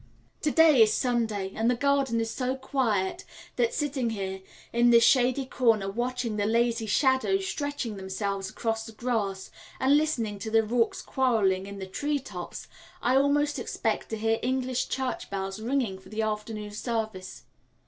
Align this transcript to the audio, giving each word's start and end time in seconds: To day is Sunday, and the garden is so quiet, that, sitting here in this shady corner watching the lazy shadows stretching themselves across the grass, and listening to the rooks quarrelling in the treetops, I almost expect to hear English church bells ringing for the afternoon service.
To 0.41 0.49
day 0.49 0.81
is 0.81 0.91
Sunday, 0.91 1.51
and 1.53 1.69
the 1.69 1.75
garden 1.75 2.19
is 2.19 2.31
so 2.31 2.55
quiet, 2.55 3.23
that, 3.57 3.71
sitting 3.71 4.09
here 4.09 4.41
in 4.73 4.89
this 4.89 5.03
shady 5.03 5.45
corner 5.45 5.91
watching 5.91 6.37
the 6.37 6.47
lazy 6.47 6.87
shadows 6.87 7.47
stretching 7.47 7.97
themselves 7.97 8.49
across 8.49 8.83
the 8.83 8.93
grass, 8.93 9.51
and 9.79 9.95
listening 9.95 10.39
to 10.39 10.49
the 10.49 10.63
rooks 10.63 11.03
quarrelling 11.03 11.67
in 11.67 11.77
the 11.77 11.85
treetops, 11.85 12.67
I 12.99 13.15
almost 13.15 13.59
expect 13.59 14.09
to 14.09 14.17
hear 14.17 14.39
English 14.41 14.89
church 14.89 15.29
bells 15.29 15.59
ringing 15.61 15.99
for 15.99 16.09
the 16.09 16.23
afternoon 16.23 16.71
service. 16.71 17.43